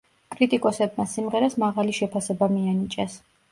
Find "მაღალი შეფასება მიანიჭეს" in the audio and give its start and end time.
1.65-3.23